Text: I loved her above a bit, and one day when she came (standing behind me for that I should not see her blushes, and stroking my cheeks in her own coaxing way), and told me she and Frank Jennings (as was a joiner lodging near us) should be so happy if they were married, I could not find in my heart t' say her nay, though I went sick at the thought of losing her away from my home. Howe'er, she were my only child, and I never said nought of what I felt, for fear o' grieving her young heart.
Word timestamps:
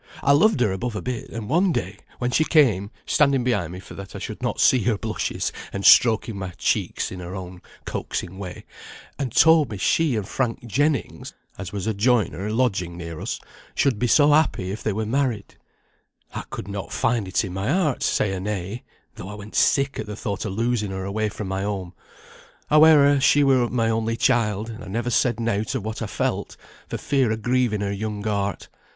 I 0.23 0.31
loved 0.31 0.59
her 0.61 0.71
above 0.71 0.95
a 0.95 1.01
bit, 1.03 1.29
and 1.29 1.47
one 1.47 1.71
day 1.71 1.99
when 2.17 2.31
she 2.31 2.43
came 2.43 2.89
(standing 3.05 3.43
behind 3.43 3.71
me 3.71 3.79
for 3.79 3.93
that 3.93 4.15
I 4.15 4.17
should 4.17 4.41
not 4.41 4.59
see 4.59 4.81
her 4.85 4.97
blushes, 4.97 5.51
and 5.71 5.85
stroking 5.85 6.39
my 6.39 6.53
cheeks 6.57 7.11
in 7.11 7.19
her 7.19 7.35
own 7.35 7.61
coaxing 7.85 8.39
way), 8.39 8.65
and 9.19 9.31
told 9.31 9.69
me 9.69 9.77
she 9.77 10.15
and 10.15 10.27
Frank 10.27 10.65
Jennings 10.65 11.35
(as 11.59 11.71
was 11.71 11.85
a 11.85 11.93
joiner 11.93 12.49
lodging 12.51 12.97
near 12.97 13.21
us) 13.21 13.39
should 13.75 13.99
be 13.99 14.07
so 14.07 14.31
happy 14.31 14.71
if 14.71 14.81
they 14.81 14.91
were 14.91 15.05
married, 15.05 15.53
I 16.33 16.45
could 16.49 16.67
not 16.67 16.91
find 16.91 17.27
in 17.27 17.53
my 17.53 17.71
heart 17.71 17.99
t' 17.99 18.05
say 18.07 18.31
her 18.31 18.39
nay, 18.39 18.81
though 19.17 19.29
I 19.29 19.35
went 19.35 19.53
sick 19.53 19.99
at 19.99 20.07
the 20.07 20.15
thought 20.15 20.45
of 20.45 20.53
losing 20.53 20.89
her 20.89 21.05
away 21.05 21.29
from 21.29 21.47
my 21.47 21.61
home. 21.61 21.93
Howe'er, 22.71 23.19
she 23.19 23.43
were 23.43 23.69
my 23.69 23.91
only 23.91 24.17
child, 24.17 24.67
and 24.71 24.83
I 24.83 24.87
never 24.87 25.11
said 25.11 25.39
nought 25.39 25.75
of 25.75 25.85
what 25.85 26.01
I 26.01 26.07
felt, 26.07 26.57
for 26.87 26.97
fear 26.97 27.31
o' 27.31 27.35
grieving 27.37 27.81
her 27.81 27.91
young 27.91 28.23
heart. 28.23 28.67